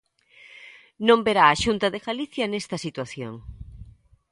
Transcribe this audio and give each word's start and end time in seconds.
Non 1.07 1.19
verá 1.27 1.45
á 1.53 1.59
Xunta 1.63 1.87
de 1.93 2.03
Galicia 2.07 2.45
nesta 2.47 2.77
situación. 2.85 3.33